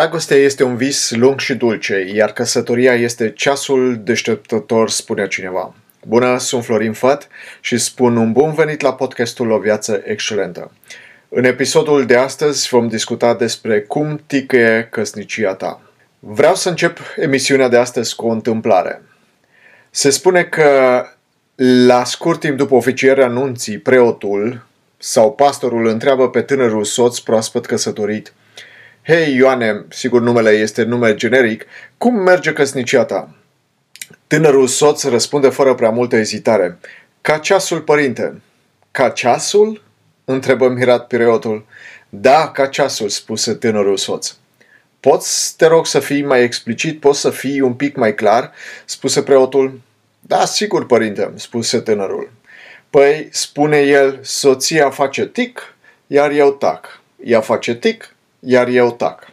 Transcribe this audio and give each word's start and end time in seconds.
Dragostea 0.00 0.36
este 0.36 0.62
un 0.62 0.76
vis 0.76 1.10
lung 1.10 1.40
și 1.40 1.54
dulce, 1.54 2.10
iar 2.14 2.32
căsătoria 2.32 2.94
este 2.94 3.30
ceasul 3.30 4.00
deșteptător, 4.02 4.90
spunea 4.90 5.26
cineva. 5.26 5.74
Bună, 6.06 6.38
sunt 6.38 6.64
Florin 6.64 6.92
Făt 6.92 7.28
și 7.60 7.78
spun 7.78 8.16
un 8.16 8.32
bun 8.32 8.52
venit 8.52 8.80
la 8.80 8.94
podcastul 8.94 9.50
O 9.50 9.58
Viață 9.58 10.02
Excelentă. 10.04 10.72
În 11.28 11.44
episodul 11.44 12.06
de 12.06 12.16
astăzi 12.16 12.68
vom 12.68 12.88
discuta 12.88 13.34
despre 13.34 13.80
cum 13.80 14.20
ticăie 14.26 14.88
căsnicia 14.90 15.54
ta. 15.54 15.80
Vreau 16.18 16.54
să 16.54 16.68
încep 16.68 16.98
emisiunea 17.16 17.68
de 17.68 17.76
astăzi 17.76 18.16
cu 18.16 18.26
o 18.26 18.30
întâmplare. 18.30 19.02
Se 19.90 20.10
spune 20.10 20.44
că 20.44 21.04
la 21.86 22.04
scurt 22.04 22.40
timp 22.40 22.56
după 22.56 22.74
oficierea 22.74 23.26
anunții, 23.26 23.78
preotul 23.78 24.66
sau 24.98 25.32
pastorul 25.32 25.86
întreabă 25.86 26.30
pe 26.30 26.40
tânărul 26.40 26.84
soț 26.84 27.18
proaspăt 27.18 27.66
căsătorit 27.66 28.32
Hei, 29.10 29.34
Ioane, 29.34 29.84
sigur 29.88 30.20
numele 30.20 30.50
este 30.50 30.82
nume 30.82 31.14
generic, 31.14 31.66
cum 31.98 32.14
merge 32.14 32.52
căsnicia 32.52 33.04
ta? 33.04 33.34
Tânărul 34.26 34.66
soț 34.66 35.02
răspunde 35.02 35.48
fără 35.48 35.74
prea 35.74 35.90
multă 35.90 36.16
ezitare. 36.16 36.78
Ca 37.20 37.38
ceasul, 37.38 37.80
părinte. 37.80 38.42
Ca 38.90 39.08
ceasul? 39.08 39.82
întrebă 40.24 40.68
mirat 40.68 41.06
preotul. 41.06 41.66
Da, 42.08 42.50
ca 42.50 42.66
ceasul, 42.66 43.08
spuse 43.08 43.54
tânărul 43.54 43.96
soț. 43.96 44.34
Poți, 45.00 45.56
te 45.56 45.66
rog, 45.66 45.86
să 45.86 46.00
fii 46.00 46.22
mai 46.22 46.42
explicit, 46.42 47.00
poți 47.00 47.20
să 47.20 47.30
fii 47.30 47.60
un 47.60 47.74
pic 47.74 47.96
mai 47.96 48.14
clar? 48.14 48.52
spuse 48.84 49.22
preotul. 49.22 49.80
Da, 50.20 50.44
sigur, 50.44 50.86
părinte, 50.86 51.32
spuse 51.34 51.80
tânărul. 51.80 52.30
Păi, 52.90 53.28
spune 53.30 53.78
el, 53.78 54.18
soția 54.22 54.90
face 54.90 55.26
tic, 55.26 55.74
iar 56.06 56.30
eu 56.30 56.52
tac. 56.52 57.00
Ea 57.24 57.40
face 57.40 57.74
tic, 57.74 58.14
iar 58.40 58.68
eu 58.68 58.92
tac. 58.92 59.32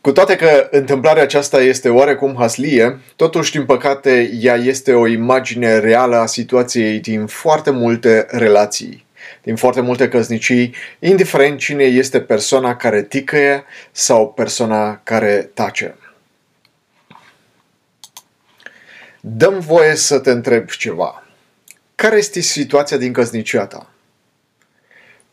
Cu 0.00 0.12
toate 0.12 0.36
că 0.36 0.68
întâmplarea 0.70 1.22
aceasta 1.22 1.60
este 1.60 1.88
oarecum 1.88 2.34
haslie, 2.38 3.00
totuși, 3.16 3.52
din 3.52 3.64
păcate, 3.64 4.30
ea 4.40 4.54
este 4.54 4.92
o 4.92 5.06
imagine 5.06 5.78
reală 5.78 6.16
a 6.16 6.26
situației 6.26 7.00
din 7.00 7.26
foarte 7.26 7.70
multe 7.70 8.26
relații, 8.30 9.06
din 9.42 9.56
foarte 9.56 9.80
multe 9.80 10.08
căsnicii, 10.08 10.74
indiferent 10.98 11.58
cine 11.58 11.84
este 11.84 12.20
persoana 12.20 12.76
care 12.76 13.02
ticăie 13.02 13.64
sau 13.92 14.32
persoana 14.32 15.00
care 15.02 15.50
tace. 15.54 15.96
Dăm 19.20 19.58
voie 19.58 19.94
să 19.94 20.18
te 20.18 20.30
întreb 20.30 20.68
ceva. 20.68 21.24
Care 21.94 22.16
este 22.16 22.40
situația 22.40 22.96
din 22.96 23.12
căsnicia 23.12 23.66
ta? 23.66 23.90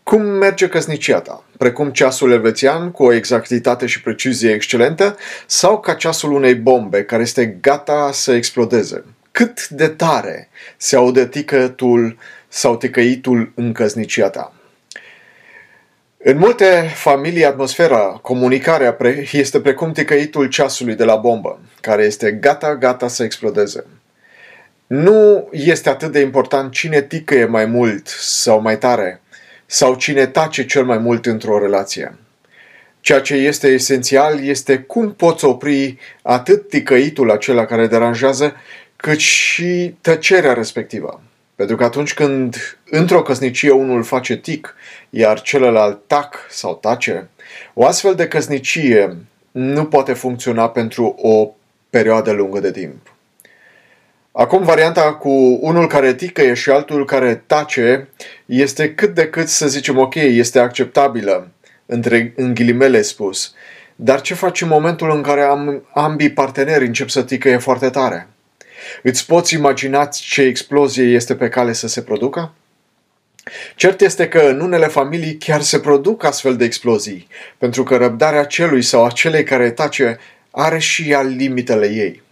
Cum 0.03 0.21
merge 0.21 0.67
căsnicia 0.67 1.19
ta? 1.19 1.43
Precum 1.57 1.91
ceasul 1.91 2.31
elvețian 2.31 2.91
cu 2.91 3.03
o 3.03 3.13
exactitate 3.13 3.85
și 3.85 4.01
precizie 4.01 4.51
excelentă 4.51 5.17
sau 5.45 5.79
ca 5.79 5.93
ceasul 5.93 6.31
unei 6.31 6.55
bombe 6.55 7.03
care 7.03 7.21
este 7.21 7.45
gata 7.45 8.09
să 8.13 8.33
explodeze? 8.33 9.03
Cât 9.31 9.67
de 9.67 9.87
tare 9.87 10.49
se 10.77 10.95
aude 10.95 11.27
ticătul 11.27 12.17
sau 12.47 12.77
ticăitul 12.77 13.51
în 13.55 13.71
căsnicia 13.71 14.29
ta? 14.29 14.53
În 16.17 16.37
multe 16.37 16.91
familii, 16.93 17.45
atmosfera, 17.45 18.19
comunicarea 18.21 18.97
este 19.31 19.59
precum 19.59 19.91
ticăitul 19.91 20.47
ceasului 20.47 20.95
de 20.95 21.03
la 21.03 21.15
bombă, 21.15 21.59
care 21.81 22.03
este 22.03 22.31
gata, 22.31 22.75
gata 22.75 23.07
să 23.07 23.23
explodeze. 23.23 23.85
Nu 24.87 25.49
este 25.51 25.89
atât 25.89 26.11
de 26.11 26.19
important 26.19 26.71
cine 26.71 27.01
ticăie 27.01 27.45
mai 27.45 27.65
mult 27.65 28.07
sau 28.07 28.61
mai 28.61 28.77
tare, 28.77 29.21
sau 29.73 29.95
cine 29.95 30.25
tace 30.25 30.65
cel 30.65 30.85
mai 30.85 30.97
mult 30.97 31.25
într-o 31.25 31.59
relație. 31.59 32.15
Ceea 32.99 33.21
ce 33.21 33.33
este 33.33 33.67
esențial 33.67 34.43
este 34.43 34.77
cum 34.77 35.13
poți 35.13 35.45
opri 35.45 35.97
atât 36.21 36.69
ticăitul 36.69 37.31
acela 37.31 37.65
care 37.65 37.87
deranjează, 37.87 38.55
cât 38.95 39.17
și 39.17 39.95
tăcerea 40.01 40.53
respectivă. 40.53 41.21
Pentru 41.55 41.75
că 41.75 41.83
atunci 41.83 42.13
când 42.13 42.77
într-o 42.89 43.21
căsnicie 43.21 43.71
unul 43.71 44.03
face 44.03 44.37
tic, 44.37 44.75
iar 45.09 45.41
celălalt 45.41 46.07
tac 46.07 46.35
sau 46.49 46.75
tace, 46.75 47.29
o 47.73 47.85
astfel 47.85 48.15
de 48.15 48.27
căsnicie 48.27 49.17
nu 49.51 49.85
poate 49.85 50.13
funcționa 50.13 50.69
pentru 50.69 51.15
o 51.21 51.51
perioadă 51.89 52.31
lungă 52.31 52.59
de 52.59 52.71
timp. 52.71 53.12
Acum 54.35 54.63
varianta 54.63 55.13
cu 55.13 55.59
unul 55.61 55.87
care 55.87 56.13
ticăie 56.13 56.53
și 56.53 56.69
altul 56.69 57.05
care 57.05 57.43
tace 57.47 58.09
este 58.45 58.93
cât 58.93 59.13
de 59.13 59.27
cât 59.27 59.47
să 59.47 59.67
zicem 59.67 59.97
ok, 59.97 60.15
este 60.15 60.59
acceptabilă, 60.59 61.51
între, 61.85 62.33
în 62.35 62.53
ghilimele 62.53 63.01
spus. 63.01 63.53
Dar 63.95 64.21
ce 64.21 64.33
faci 64.33 64.61
în 64.61 64.67
momentul 64.67 65.11
în 65.11 65.21
care 65.21 65.41
am, 65.41 65.87
ambii 65.93 66.31
parteneri 66.31 66.85
încep 66.85 67.09
să 67.09 67.23
ticăie 67.23 67.57
foarte 67.57 67.89
tare? 67.89 68.27
Îți 69.03 69.25
poți 69.25 69.53
imagina 69.53 70.05
ce 70.05 70.41
explozie 70.41 71.03
este 71.03 71.35
pe 71.35 71.49
cale 71.49 71.73
să 71.73 71.87
se 71.87 72.01
producă? 72.01 72.53
Cert 73.75 74.01
este 74.01 74.27
că 74.27 74.39
în 74.39 74.59
unele 74.59 74.87
familii 74.87 75.37
chiar 75.37 75.61
se 75.61 75.79
produc 75.79 76.23
astfel 76.23 76.55
de 76.55 76.65
explozii, 76.65 77.27
pentru 77.57 77.83
că 77.83 77.95
răbdarea 77.95 78.43
celui 78.43 78.81
sau 78.81 79.05
acelei 79.05 79.43
care 79.43 79.71
tace 79.71 80.19
are 80.51 80.77
și 80.77 81.09
ea 81.09 81.21
limitele 81.21 81.87
ei. 81.87 82.22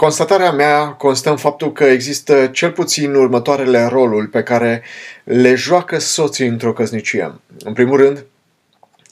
Constatarea 0.00 0.52
mea 0.52 0.88
constă 0.88 1.30
în 1.30 1.36
faptul 1.36 1.72
că 1.72 1.84
există 1.84 2.46
cel 2.46 2.70
puțin 2.70 3.14
următoarele 3.14 3.86
roluri 3.86 4.28
pe 4.28 4.42
care 4.42 4.82
le 5.24 5.54
joacă 5.54 5.98
soții 5.98 6.46
într-o 6.46 6.72
căsnicie. 6.72 7.34
În 7.64 7.72
primul 7.72 7.96
rând, 7.96 8.24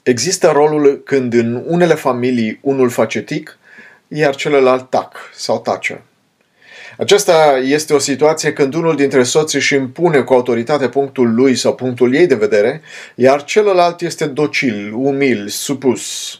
există 0.03 0.51
rolul 0.51 1.03
când 1.05 1.33
în 1.33 1.63
unele 1.67 1.95
familii 1.95 2.59
unul 2.63 2.91
face 2.91 3.23
tic, 3.23 3.59
iar 4.09 4.35
celălalt 4.35 4.91
tac 4.91 5.17
sau 5.35 5.61
tace. 5.61 6.03
Aceasta 6.99 7.61
este 7.65 7.95
o 7.95 7.99
situație 7.99 8.53
când 8.53 8.75
unul 8.75 8.97
dintre 8.97 9.23
soți 9.23 9.57
își 9.57 9.75
impune 9.75 10.21
cu 10.21 10.33
autoritate 10.33 10.89
punctul 10.89 11.35
lui 11.35 11.55
sau 11.55 11.75
punctul 11.75 12.15
ei 12.15 12.27
de 12.27 12.35
vedere, 12.35 12.81
iar 13.15 13.45
celălalt 13.45 14.01
este 14.01 14.27
docil, 14.27 14.93
umil, 14.95 15.49
supus. 15.49 16.33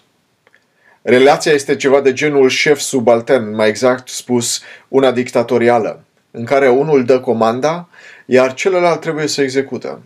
Relația 1.09 1.53
este 1.53 1.77
ceva 1.77 2.01
de 2.01 2.13
genul 2.13 2.49
șef-subaltern, 2.49 3.55
mai 3.55 3.69
exact 3.69 4.09
spus, 4.09 4.63
una 4.89 5.13
dictatorială, 5.13 6.05
în 6.31 6.45
care 6.45 6.69
unul 6.69 7.05
dă 7.05 7.21
comanda, 7.21 7.89
iar 8.27 8.55
celălalt 8.55 9.01
trebuie 9.01 9.27
să 9.27 9.43
execută. 9.43 10.03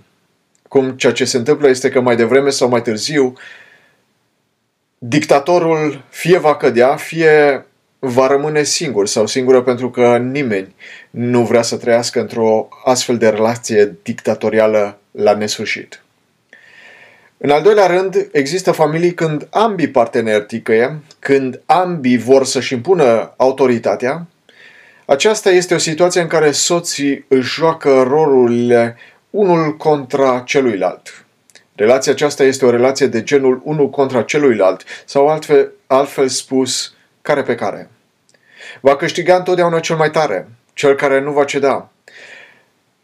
Cum 0.69 0.91
ceea 0.91 1.12
ce 1.12 1.25
se 1.25 1.37
întâmplă 1.37 1.69
este 1.69 1.89
că 1.89 2.01
mai 2.01 2.17
devreme 2.17 2.51
sau 2.51 2.69
mai 2.69 2.83
târziu, 2.83 3.33
dictatorul 4.99 6.05
fie 6.09 6.39
va 6.39 6.57
cădea, 6.57 6.97
fie 6.97 7.67
va 7.99 8.27
rămâne 8.27 8.62
singur 8.62 9.07
sau 9.07 9.27
singură 9.27 9.62
pentru 9.62 9.91
că 9.91 10.17
nimeni 10.17 10.75
nu 11.11 11.45
vrea 11.45 11.62
să 11.62 11.77
trăiască 11.77 12.21
într-o 12.21 12.69
astfel 12.85 13.19
de 13.19 13.29
relație 13.29 13.95
dictatorială 14.03 14.99
la 15.11 15.35
nesfârșit. 15.35 16.02
În 17.45 17.51
al 17.51 17.63
doilea 17.63 17.87
rând, 17.87 18.29
există 18.33 18.73
familii 18.73 19.15
când 19.15 19.47
ambii 19.51 19.89
parteneri 19.89 20.45
ticăie, 20.45 20.99
când 21.19 21.61
ambii 21.67 22.19
vor 22.19 22.44
să-și 22.44 22.73
impună 22.73 23.35
autoritatea. 23.37 24.27
Aceasta 25.05 25.50
este 25.50 25.75
o 25.75 25.79
situație 25.79 26.21
în 26.21 26.27
care 26.27 26.50
soții 26.50 27.25
își 27.29 27.53
joacă 27.55 28.03
rolurile 28.03 28.97
unul 29.31 29.77
contra 29.77 30.43
celuilalt. 30.47 31.25
Relația 31.75 32.12
aceasta 32.12 32.44
este 32.44 32.65
o 32.65 32.71
relație 32.71 33.06
de 33.06 33.23
genul 33.23 33.61
unul 33.65 33.91
contra 33.91 34.23
celuilalt, 34.23 34.85
sau 35.05 35.29
altfel, 35.29 35.73
altfel 35.87 36.29
spus, 36.29 36.95
care 37.23 37.43
pe 37.43 37.55
care. 37.55 37.91
Va 38.81 38.97
câștiga 38.97 39.37
întotdeauna 39.37 39.81
cel 39.81 39.97
mai 39.97 40.11
tare, 40.11 40.49
cel 40.73 40.95
care 40.95 41.21
nu 41.21 41.33
va 41.33 41.45
ceda. 41.45 41.91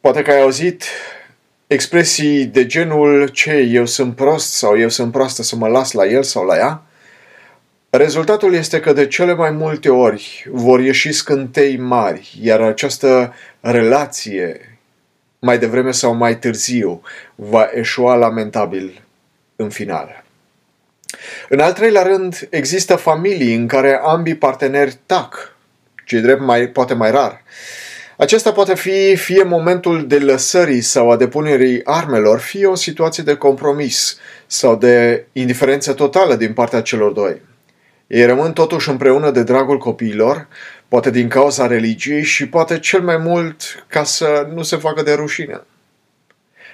Poate 0.01 0.23
că 0.23 0.31
ai 0.31 0.41
auzit 0.41 0.85
expresii 1.69 2.45
de 2.45 2.67
genul 2.67 3.29
ce 3.29 3.53
eu 3.53 3.87
sunt 3.87 4.15
prost 4.17 4.53
sau 4.53 4.79
eu 4.79 4.89
sunt 4.89 5.13
proastă 5.13 5.43
să 5.43 5.57
mă 5.57 5.69
las 5.69 5.93
la 5.93 6.07
el 6.07 6.23
sau 6.23 6.45
la 6.45 6.57
ea, 6.57 6.83
rezultatul 7.91 8.55
este 8.55 8.81
că 8.81 8.93
de 8.93 9.07
cele 9.07 9.35
mai 9.35 9.51
multe 9.51 9.89
ori 9.89 10.47
vor 10.51 10.81
ieși 10.81 11.13
scântei 11.13 11.77
mari, 11.77 12.39
iar 12.43 12.61
această 12.61 13.35
relație, 13.61 14.79
mai 15.39 15.59
devreme 15.59 15.91
sau 15.91 16.15
mai 16.15 16.39
târziu, 16.39 17.03
va 17.35 17.69
eșua 17.75 18.15
lamentabil 18.15 19.03
în 19.57 19.69
final. 19.69 20.25
În 21.49 21.61
al 21.61 21.73
treilea 21.73 22.03
rând, 22.03 22.49
există 22.51 22.97
familii 22.97 23.55
în 23.55 23.67
care 23.67 24.01
ambii 24.03 24.37
parteneri 24.37 24.99
tac, 25.07 25.57
ce 26.05 26.21
drept 26.21 26.41
mai, 26.41 26.69
poate 26.69 26.95
mai 26.95 27.11
rar. 27.11 27.43
Acesta 28.19 28.53
poate 28.53 28.75
fi 28.75 29.17
fie 29.17 29.43
momentul 29.43 30.07
de 30.07 30.19
lăsării 30.19 30.81
sau 30.81 31.11
a 31.11 31.17
depunerii 31.17 31.85
armelor, 31.85 32.39
fie 32.39 32.67
o 32.67 32.75
situație 32.75 33.23
de 33.23 33.35
compromis 33.35 34.19
sau 34.47 34.77
de 34.77 35.27
indiferență 35.33 35.93
totală 35.93 36.35
din 36.35 36.53
partea 36.53 36.83
celor 36.83 37.13
doi. 37.13 37.41
Ei 38.07 38.27
rămân 38.27 38.53
totuși 38.53 38.89
împreună 38.89 39.31
de 39.31 39.43
dragul 39.43 39.79
copiilor, 39.79 40.49
poate 40.89 41.11
din 41.11 41.29
cauza 41.29 41.67
religiei 41.67 42.23
și 42.23 42.49
poate 42.49 42.79
cel 42.79 43.01
mai 43.01 43.17
mult 43.17 43.85
ca 43.89 44.05
să 44.05 44.49
nu 44.55 44.63
se 44.63 44.77
facă 44.77 45.03
de 45.03 45.13
rușine. 45.13 45.61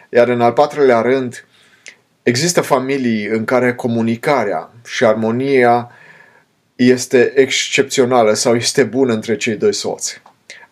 Iar 0.08 0.28
în 0.28 0.40
al 0.40 0.52
patrulea 0.52 1.00
rând, 1.00 1.44
Există 2.24 2.60
familii 2.60 3.26
în 3.26 3.44
care 3.44 3.74
comunicarea 3.74 4.70
și 4.84 5.04
armonia 5.04 5.90
este 6.76 7.32
excepțională 7.34 8.32
sau 8.32 8.54
este 8.54 8.84
bună 8.84 9.12
între 9.12 9.36
cei 9.36 9.56
doi 9.56 9.74
soți. 9.74 10.22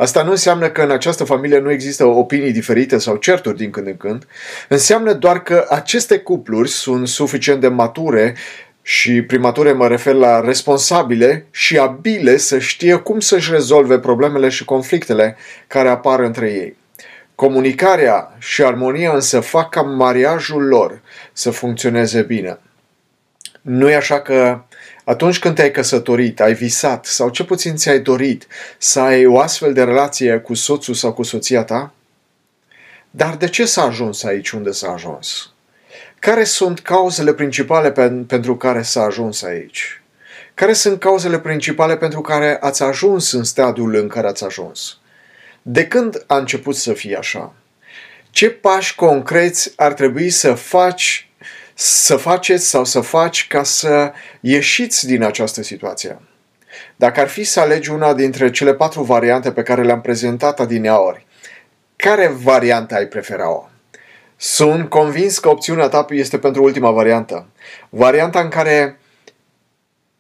Asta 0.02 0.22
nu 0.22 0.30
înseamnă 0.30 0.70
că 0.70 0.82
în 0.82 0.90
această 0.90 1.24
familie 1.24 1.58
nu 1.58 1.70
există 1.70 2.04
opinii 2.04 2.52
diferite 2.52 2.98
sau 2.98 3.16
certuri 3.16 3.56
din 3.56 3.70
când 3.70 3.86
în 3.86 3.96
când. 3.96 4.26
Înseamnă 4.68 5.12
doar 5.12 5.42
că 5.42 5.66
aceste 5.68 6.18
cupluri 6.18 6.68
sunt 6.68 7.08
suficient 7.08 7.60
de 7.60 7.68
mature 7.68 8.34
și 8.82 9.22
prin 9.22 9.40
mature 9.40 9.72
mă 9.72 9.88
refer 9.88 10.14
la 10.14 10.40
responsabile 10.40 11.46
și 11.50 11.78
abile 11.78 12.36
să 12.36 12.58
știe 12.58 12.94
cum 12.94 13.20
să-și 13.20 13.50
rezolve 13.50 13.98
problemele 13.98 14.48
și 14.48 14.64
conflictele 14.64 15.36
care 15.66 15.88
apar 15.88 16.20
între 16.20 16.50
ei. 16.50 16.76
Comunicarea 17.34 18.36
și 18.38 18.62
armonia 18.62 19.12
însă 19.12 19.40
fac 19.40 19.70
ca 19.70 19.82
mariajul 19.82 20.62
lor 20.62 21.00
să 21.32 21.50
funcționeze 21.50 22.22
bine. 22.22 22.58
Nu 23.60 23.90
e 23.90 23.94
așa 23.94 24.20
că 24.20 24.60
atunci 25.04 25.38
când 25.38 25.54
te-ai 25.54 25.70
căsătorit, 25.70 26.40
ai 26.40 26.54
visat 26.54 27.04
sau 27.04 27.28
ce 27.28 27.44
puțin 27.44 27.76
ți-ai 27.76 28.00
dorit 28.00 28.46
să 28.78 29.00
ai 29.00 29.26
o 29.26 29.38
astfel 29.38 29.72
de 29.72 29.84
relație 29.84 30.38
cu 30.38 30.54
soțul 30.54 30.94
sau 30.94 31.12
cu 31.12 31.22
soția 31.22 31.64
ta? 31.64 31.92
Dar 33.10 33.36
de 33.36 33.48
ce 33.48 33.64
s-a 33.64 33.82
ajuns 33.82 34.22
aici 34.22 34.50
unde 34.50 34.70
s-a 34.70 34.92
ajuns? 34.92 35.52
Care 36.18 36.44
sunt 36.44 36.80
cauzele 36.80 37.34
principale 37.34 37.92
pentru 38.26 38.56
care 38.56 38.82
s-a 38.82 39.02
ajuns 39.02 39.42
aici? 39.42 40.02
Care 40.54 40.72
sunt 40.72 41.00
cauzele 41.00 41.38
principale 41.38 41.96
pentru 41.96 42.20
care 42.20 42.58
ați 42.60 42.82
ajuns 42.82 43.32
în 43.32 43.44
stadiul 43.44 43.94
în 43.94 44.08
care 44.08 44.26
ați 44.26 44.44
ajuns? 44.44 44.98
De 45.62 45.86
când 45.86 46.24
a 46.26 46.36
început 46.36 46.76
să 46.76 46.92
fie 46.92 47.16
așa? 47.16 47.52
Ce 48.30 48.50
pași 48.50 48.94
concreți 48.94 49.72
ar 49.76 49.92
trebui 49.92 50.30
să 50.30 50.54
faci 50.54 51.30
să 51.74 52.16
faceți 52.16 52.68
sau 52.68 52.84
să 52.84 53.00
faci 53.00 53.46
ca 53.46 53.62
să 53.62 54.12
ieșiți 54.40 55.06
din 55.06 55.22
această 55.22 55.62
situație. 55.62 56.20
Dacă 56.96 57.20
ar 57.20 57.28
fi 57.28 57.44
să 57.44 57.60
alegi 57.60 57.90
una 57.90 58.14
dintre 58.14 58.50
cele 58.50 58.74
patru 58.74 59.02
variante 59.02 59.52
pe 59.52 59.62
care 59.62 59.82
le-am 59.82 60.00
prezentat 60.00 60.60
adineaori, 60.60 61.26
care 61.96 62.26
variantă 62.42 62.94
ai 62.94 63.06
prefera-o? 63.06 63.68
Sunt 64.36 64.88
convins 64.88 65.38
că 65.38 65.48
opțiunea 65.48 65.88
ta 65.88 66.06
este 66.08 66.38
pentru 66.38 66.62
ultima 66.62 66.90
variantă. 66.90 67.46
Varianta 67.88 68.40
în 68.40 68.48
care 68.48 68.96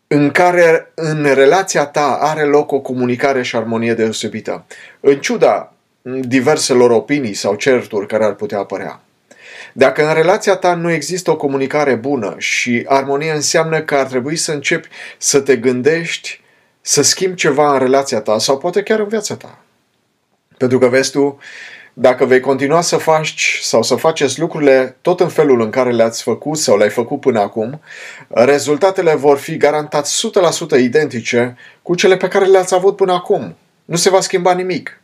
în 0.06 0.30
care 0.30 0.92
în 0.94 1.34
relația 1.34 1.86
ta 1.86 2.18
are 2.20 2.42
loc 2.42 2.72
o 2.72 2.80
comunicare 2.80 3.42
și 3.42 3.56
armonie 3.56 3.94
deosebită, 3.94 4.64
în 5.00 5.20
ciuda 5.20 5.72
diverselor 6.02 6.90
opinii 6.90 7.34
sau 7.34 7.54
certuri 7.54 8.06
care 8.06 8.24
ar 8.24 8.34
putea 8.34 8.58
apărea. 8.58 9.00
Dacă 9.72 10.08
în 10.08 10.14
relația 10.14 10.54
ta 10.54 10.74
nu 10.74 10.90
există 10.90 11.30
o 11.30 11.36
comunicare 11.36 11.94
bună 11.94 12.34
și 12.38 12.84
armonie 12.88 13.32
înseamnă 13.32 13.80
că 13.80 13.94
ar 13.94 14.06
trebui 14.06 14.36
să 14.36 14.52
începi 14.52 14.88
să 15.18 15.40
te 15.40 15.56
gândești 15.56 16.40
să 16.80 17.02
schimbi 17.02 17.36
ceva 17.36 17.72
în 17.72 17.78
relația 17.78 18.20
ta 18.20 18.38
sau 18.38 18.58
poate 18.58 18.82
chiar 18.82 18.98
în 18.98 19.08
viața 19.08 19.36
ta. 19.36 19.58
Pentru 20.56 20.78
că 20.78 20.86
vezi 20.86 21.10
tu, 21.10 21.38
dacă 21.92 22.24
vei 22.24 22.40
continua 22.40 22.80
să 22.80 22.96
faci 22.96 23.60
sau 23.62 23.82
să 23.82 23.94
faceți 23.94 24.40
lucrurile 24.40 24.96
tot 25.00 25.20
în 25.20 25.28
felul 25.28 25.60
în 25.60 25.70
care 25.70 25.90
le-ați 25.90 26.22
făcut 26.22 26.58
sau 26.58 26.76
le-ai 26.76 26.90
făcut 26.90 27.20
până 27.20 27.40
acum, 27.40 27.80
rezultatele 28.28 29.14
vor 29.14 29.38
fi 29.38 29.56
garantat 29.56 30.08
100% 30.76 30.78
identice 30.78 31.56
cu 31.82 31.94
cele 31.94 32.16
pe 32.16 32.28
care 32.28 32.44
le-ați 32.44 32.74
avut 32.74 32.96
până 32.96 33.12
acum. 33.12 33.56
Nu 33.84 33.96
se 33.96 34.10
va 34.10 34.20
schimba 34.20 34.52
nimic. 34.52 35.01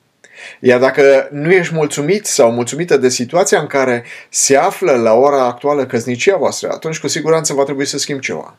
Iar 0.61 0.81
dacă 0.81 1.29
nu 1.31 1.53
ești 1.53 1.75
mulțumit 1.75 2.27
sau 2.27 2.51
mulțumită 2.51 2.97
de 2.97 3.09
situația 3.09 3.61
în 3.61 3.67
care 3.67 4.05
se 4.29 4.57
află 4.57 4.93
la 4.93 5.13
ora 5.13 5.45
actuală 5.45 5.87
căsnicia 5.87 6.37
voastră, 6.37 6.69
atunci 6.73 6.99
cu 6.99 7.09
siguranță 7.09 7.55
va 7.55 7.63
trebui 7.63 7.87
să 7.87 7.99
schimbi 7.99 8.23
ceva. 8.23 8.57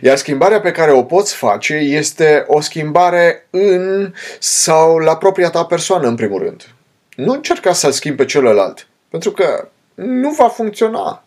Iar 0.00 0.16
schimbarea 0.16 0.60
pe 0.60 0.70
care 0.70 0.92
o 0.92 1.02
poți 1.02 1.34
face 1.34 1.74
este 1.74 2.44
o 2.46 2.60
schimbare 2.60 3.46
în 3.50 4.12
sau 4.38 4.98
la 4.98 5.16
propria 5.16 5.50
ta 5.50 5.64
persoană, 5.64 6.06
în 6.06 6.14
primul 6.14 6.42
rând. 6.42 6.68
Nu 7.16 7.32
încerca 7.32 7.72
să-l 7.72 7.92
schimbi 7.92 8.16
pe 8.16 8.24
celălalt, 8.24 8.86
pentru 9.08 9.30
că 9.30 9.68
nu 9.94 10.30
va 10.30 10.48
funcționa. 10.48 11.24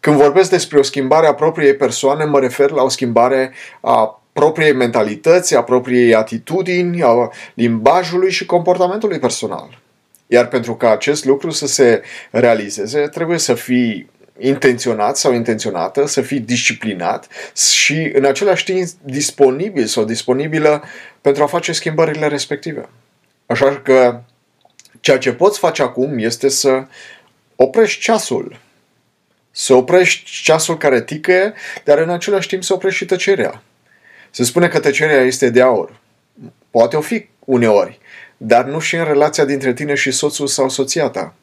Când 0.00 0.16
vorbesc 0.16 0.50
despre 0.50 0.78
o 0.78 0.82
schimbare 0.82 1.26
a 1.26 1.34
propriei 1.34 1.74
persoane, 1.74 2.24
mă 2.24 2.40
refer 2.40 2.70
la 2.70 2.82
o 2.82 2.88
schimbare 2.88 3.52
a 3.80 4.22
propriei 4.38 4.72
mentalități, 4.72 5.54
a 5.54 5.62
propriei 5.62 6.14
atitudini, 6.14 7.02
a 7.02 7.30
limbajului 7.54 8.30
și 8.30 8.46
comportamentului 8.46 9.18
personal. 9.18 9.80
Iar 10.26 10.48
pentru 10.48 10.74
ca 10.74 10.90
acest 10.90 11.24
lucru 11.24 11.50
să 11.50 11.66
se 11.66 12.02
realizeze, 12.30 13.00
trebuie 13.00 13.38
să 13.38 13.54
fii 13.54 14.10
intenționat 14.38 15.16
sau 15.16 15.32
intenționată, 15.32 16.06
să 16.06 16.20
fii 16.20 16.40
disciplinat 16.40 17.28
și 17.74 18.10
în 18.14 18.24
același 18.24 18.64
timp 18.64 18.88
disponibil 19.02 19.84
sau 19.84 20.04
disponibilă 20.04 20.84
pentru 21.20 21.42
a 21.42 21.46
face 21.46 21.72
schimbările 21.72 22.26
respective. 22.26 22.88
Așa 23.46 23.80
că 23.84 24.20
ceea 25.00 25.18
ce 25.18 25.32
poți 25.32 25.58
face 25.58 25.82
acum 25.82 26.18
este 26.18 26.48
să 26.48 26.86
oprești 27.56 28.00
ceasul. 28.00 28.60
Să 29.50 29.74
oprești 29.74 30.30
ceasul 30.42 30.76
care 30.76 31.02
ticăie, 31.02 31.52
dar 31.84 31.98
în 31.98 32.10
același 32.10 32.48
timp 32.48 32.62
să 32.62 32.72
oprești 32.72 32.98
și 32.98 33.04
tăcerea. 33.04 33.62
Se 34.30 34.44
spune 34.44 34.68
că 34.68 34.80
tăcerea 34.80 35.20
este 35.20 35.50
de 35.50 35.62
aur. 35.62 36.00
Poate 36.70 36.96
o 36.96 37.00
fi 37.00 37.28
uneori, 37.38 37.98
dar 38.36 38.64
nu 38.64 38.78
și 38.78 38.96
în 38.96 39.04
relația 39.04 39.44
dintre 39.44 39.72
tine 39.72 39.94
și 39.94 40.10
soțul 40.10 40.46
sau 40.46 40.68
soția 40.68 41.08
ta. 41.08 41.34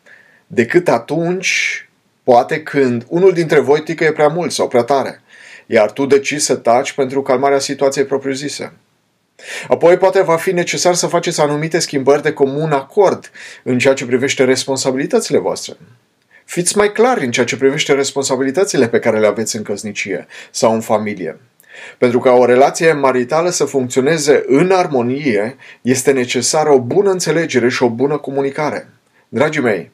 Decât 0.47 0.87
atunci, 0.87 1.89
poate 2.23 2.63
când 2.63 3.05
unul 3.07 3.33
dintre 3.33 3.59
voi 3.59 3.83
tică 3.83 4.03
e 4.03 4.11
prea 4.11 4.27
mult 4.27 4.51
sau 4.51 4.67
prea 4.67 4.83
tare, 4.83 5.21
iar 5.65 5.91
tu 5.91 6.05
decizi 6.05 6.45
să 6.45 6.55
taci 6.55 6.91
pentru 6.91 7.21
calmarea 7.21 7.59
situației 7.59 8.05
propriu-zise. 8.05 8.73
Apoi 9.67 9.97
poate 9.97 10.21
va 10.21 10.37
fi 10.37 10.51
necesar 10.51 10.93
să 10.93 11.07
faceți 11.07 11.41
anumite 11.41 11.79
schimbări 11.79 12.21
de 12.21 12.33
comun 12.33 12.71
acord 12.71 13.31
în 13.63 13.79
ceea 13.79 13.93
ce 13.93 14.05
privește 14.05 14.43
responsabilitățile 14.43 15.37
voastre. 15.37 15.77
Fiți 16.45 16.77
mai 16.77 16.91
clari 16.91 17.25
în 17.25 17.31
ceea 17.31 17.45
ce 17.45 17.57
privește 17.57 17.93
responsabilitățile 17.93 18.87
pe 18.87 18.99
care 18.99 19.19
le 19.19 19.27
aveți 19.27 19.55
în 19.55 19.63
căsnicie 19.63 20.27
sau 20.51 20.73
în 20.73 20.81
familie. 20.81 21.39
Pentru 21.97 22.19
ca 22.19 22.31
o 22.31 22.45
relație 22.45 22.91
maritală 22.91 23.49
să 23.49 23.65
funcționeze 23.65 24.43
în 24.47 24.71
armonie, 24.71 25.55
este 25.81 26.11
necesară 26.11 26.69
o 26.69 26.79
bună 26.79 27.11
înțelegere 27.11 27.69
și 27.69 27.83
o 27.83 27.89
bună 27.89 28.17
comunicare. 28.17 28.89
Dragii 29.29 29.61
mei, 29.61 29.91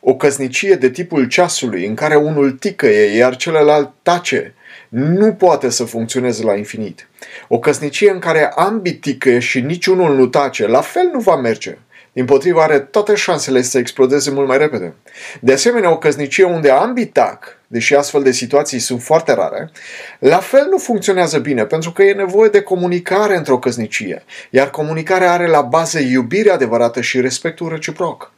o 0.00 0.14
căsnicie 0.14 0.74
de 0.74 0.90
tipul 0.90 1.28
ceasului, 1.28 1.86
în 1.86 1.94
care 1.94 2.14
unul 2.14 2.50
ticăie, 2.50 3.16
iar 3.16 3.36
celălalt 3.36 3.90
tace, 4.02 4.54
nu 4.88 5.32
poate 5.32 5.68
să 5.70 5.84
funcționeze 5.84 6.44
la 6.44 6.54
infinit. 6.54 7.08
O 7.48 7.58
căsnicie 7.58 8.10
în 8.10 8.18
care 8.18 8.52
ambii 8.56 8.94
ticăie 8.94 9.38
și 9.38 9.60
niciunul 9.60 10.16
nu 10.16 10.26
tace, 10.26 10.66
la 10.66 10.80
fel 10.80 11.10
nu 11.12 11.18
va 11.18 11.36
merge. 11.36 11.78
Din 12.18 12.26
potriva 12.26 12.62
are 12.62 12.78
toate 12.78 13.14
șansele 13.14 13.62
să 13.62 13.78
explodeze 13.78 14.30
mult 14.30 14.48
mai 14.48 14.58
repede. 14.58 14.94
De 15.40 15.52
asemenea, 15.52 15.90
o 15.90 15.98
căsnicie 15.98 16.44
unde 16.44 16.70
ambii 16.70 17.06
tac, 17.06 17.58
deși 17.66 17.94
astfel 17.94 18.22
de 18.22 18.30
situații 18.30 18.78
sunt 18.78 19.02
foarte 19.02 19.34
rare, 19.34 19.70
la 20.18 20.38
fel 20.38 20.66
nu 20.70 20.78
funcționează 20.78 21.38
bine, 21.38 21.64
pentru 21.64 21.92
că 21.92 22.02
e 22.02 22.12
nevoie 22.12 22.48
de 22.48 22.60
comunicare 22.60 23.36
într-o 23.36 23.58
căsnicie, 23.58 24.24
iar 24.50 24.70
comunicarea 24.70 25.32
are 25.32 25.46
la 25.46 25.60
bază 25.60 25.98
iubirea 25.98 26.54
adevărată 26.54 27.00
și 27.00 27.20
respectul 27.20 27.68
reciproc. 27.68 28.32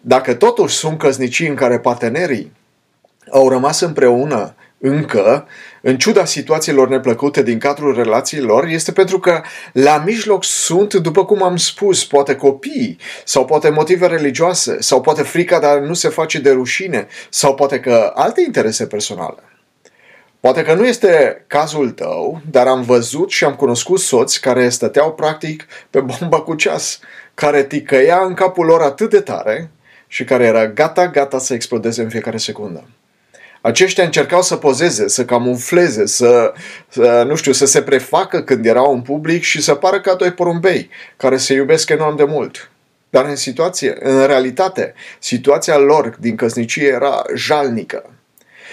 Dacă 0.00 0.34
totuși 0.34 0.76
sunt 0.76 0.98
căsnicii 0.98 1.48
în 1.48 1.54
care 1.54 1.78
partenerii 1.78 2.52
au 3.30 3.48
rămas 3.48 3.80
împreună 3.80 4.54
încă, 4.80 5.46
în 5.82 5.98
ciuda 5.98 6.24
situațiilor 6.24 6.88
neplăcute 6.88 7.42
din 7.42 7.58
cadrul 7.58 7.94
relațiilor, 7.94 8.66
este 8.66 8.92
pentru 8.92 9.18
că 9.18 9.42
la 9.72 10.02
mijloc 10.06 10.44
sunt, 10.44 10.94
după 10.94 11.24
cum 11.24 11.42
am 11.42 11.56
spus, 11.56 12.04
poate 12.04 12.34
copii, 12.34 12.98
sau 13.24 13.44
poate 13.44 13.68
motive 13.68 14.06
religioase, 14.06 14.76
sau 14.80 15.00
poate 15.00 15.22
frica 15.22 15.60
de 15.60 15.66
a 15.66 15.78
nu 15.78 15.94
se 15.94 16.08
face 16.08 16.38
de 16.38 16.50
rușine, 16.50 17.06
sau 17.28 17.54
poate 17.54 17.80
că 17.80 18.12
alte 18.14 18.42
interese 18.46 18.86
personale. 18.86 19.42
Poate 20.40 20.62
că 20.62 20.74
nu 20.74 20.86
este 20.86 21.44
cazul 21.46 21.90
tău, 21.90 22.40
dar 22.50 22.66
am 22.66 22.82
văzut 22.82 23.30
și 23.30 23.44
am 23.44 23.54
cunoscut 23.54 23.98
soți 23.98 24.40
care 24.40 24.68
stăteau 24.68 25.12
practic 25.12 25.66
pe 25.90 26.00
bomba 26.00 26.40
cu 26.40 26.54
ceas, 26.54 26.98
care 27.34 27.64
ticăia 27.64 28.20
în 28.24 28.34
capul 28.34 28.66
lor 28.66 28.82
atât 28.82 29.10
de 29.10 29.20
tare 29.20 29.70
și 30.06 30.24
care 30.24 30.44
era 30.44 30.66
gata, 30.66 31.08
gata 31.08 31.38
să 31.38 31.54
explodeze 31.54 32.02
în 32.02 32.08
fiecare 32.08 32.36
secundă. 32.36 32.84
Aceștia 33.60 34.04
încercau 34.04 34.42
să 34.42 34.56
pozeze, 34.56 35.08
să 35.08 35.24
camufleze, 35.24 36.06
să, 36.06 36.52
să, 36.88 37.24
nu 37.26 37.34
știu, 37.34 37.52
să 37.52 37.66
se 37.66 37.82
prefacă 37.82 38.42
când 38.42 38.66
erau 38.66 38.92
în 38.92 39.02
public 39.02 39.42
și 39.42 39.62
să 39.62 39.74
pară 39.74 40.00
ca 40.00 40.14
doi 40.14 40.32
porumbei 40.32 40.90
care 41.16 41.36
se 41.36 41.54
iubesc 41.54 41.90
enorm 41.90 42.16
de 42.16 42.24
mult. 42.24 42.70
Dar 43.10 43.24
în 43.24 43.36
situație, 43.36 43.96
în 44.00 44.26
realitate, 44.26 44.94
situația 45.18 45.78
lor 45.78 46.16
din 46.20 46.36
căsnicie 46.36 46.86
era 46.86 47.22
jalnică. 47.34 48.10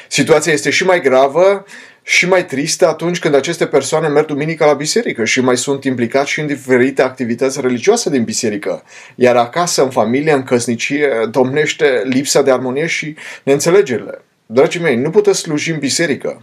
Situația 0.07 0.53
este 0.53 0.69
și 0.69 0.85
mai 0.85 1.01
gravă 1.01 1.65
și 2.03 2.27
mai 2.27 2.45
tristă 2.45 2.87
atunci 2.87 3.19
când 3.19 3.35
aceste 3.35 3.65
persoane 3.65 4.07
merg 4.07 4.25
duminica 4.25 4.65
la 4.65 4.73
biserică 4.73 5.25
și 5.25 5.41
mai 5.41 5.57
sunt 5.57 5.83
implicați 5.83 6.29
și 6.29 6.39
în 6.39 6.47
diferite 6.47 7.01
activități 7.01 7.61
religioase 7.61 8.09
din 8.09 8.23
biserică. 8.23 8.83
Iar 9.15 9.35
acasă, 9.35 9.83
în 9.83 9.89
familie, 9.89 10.31
în 10.31 10.43
căsnicie, 10.43 11.09
domnește 11.31 12.01
lipsa 12.05 12.41
de 12.41 12.51
armonie 12.51 12.85
și 12.85 13.15
neînțelegerile. 13.43 14.21
Dragii 14.49 14.81
mei, 14.81 14.95
nu 14.95 15.09
puteți 15.09 15.39
sluji 15.39 15.71
în 15.71 15.79
biserică 15.79 16.41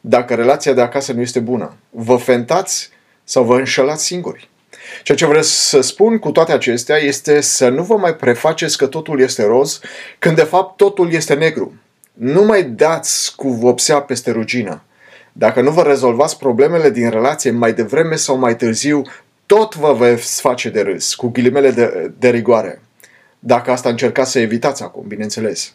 dacă 0.00 0.34
relația 0.34 0.72
de 0.72 0.80
acasă 0.80 1.12
nu 1.12 1.20
este 1.20 1.40
bună. 1.40 1.76
Vă 1.90 2.16
fentați 2.16 2.90
sau 3.24 3.44
vă 3.44 3.56
înșelați 3.56 4.04
singuri. 4.04 4.48
Ceea 5.02 5.16
ce 5.16 5.26
vreți 5.26 5.68
să 5.68 5.80
spun 5.80 6.18
cu 6.18 6.30
toate 6.30 6.52
acestea 6.52 6.96
este 6.96 7.40
să 7.40 7.68
nu 7.68 7.82
vă 7.82 7.96
mai 7.96 8.14
prefaceți 8.14 8.76
că 8.76 8.86
totul 8.86 9.20
este 9.20 9.44
roz, 9.44 9.80
când 10.18 10.36
de 10.36 10.42
fapt 10.42 10.76
totul 10.76 11.12
este 11.12 11.34
negru. 11.34 11.74
Nu 12.12 12.44
mai 12.44 12.62
dați 12.62 13.36
cu 13.36 13.48
vopsea 13.48 14.00
peste 14.00 14.30
rugină. 14.30 14.82
Dacă 15.32 15.60
nu 15.60 15.70
vă 15.70 15.82
rezolvați 15.82 16.38
problemele 16.38 16.90
din 16.90 17.10
relație 17.10 17.50
mai 17.50 17.72
devreme 17.72 18.16
sau 18.16 18.38
mai 18.38 18.56
târziu, 18.56 19.02
tot 19.46 19.74
vă 19.74 19.92
veți 19.92 20.40
face 20.40 20.68
de 20.68 20.80
râs, 20.80 21.14
cu 21.14 21.28
ghilimele 21.28 21.70
de, 21.70 22.12
de 22.18 22.30
rigoare. 22.30 22.82
Dacă 23.38 23.70
asta 23.70 23.88
încercați 23.88 24.30
să 24.30 24.38
evitați 24.38 24.82
acum, 24.82 25.04
bineînțeles. 25.06 25.74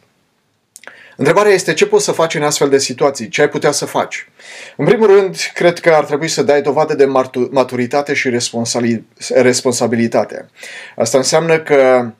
Întrebarea 1.21 1.51
este 1.51 1.73
ce 1.73 1.85
poți 1.85 2.03
să 2.03 2.11
faci 2.11 2.35
în 2.35 2.43
astfel 2.43 2.69
de 2.69 2.77
situații, 2.77 3.29
ce 3.29 3.41
ai 3.41 3.49
putea 3.49 3.71
să 3.71 3.85
faci. 3.85 4.29
În 4.77 4.85
primul 4.85 5.07
rând, 5.07 5.35
cred 5.53 5.79
că 5.79 5.89
ar 5.89 6.05
trebui 6.05 6.27
să 6.27 6.43
dai 6.43 6.61
dovadă 6.61 6.93
de 6.93 7.05
maturitate 7.51 8.13
și 8.13 8.39
responsabilitate. 9.29 10.49
Asta 10.95 11.17
înseamnă 11.17 11.59
că 11.59 12.11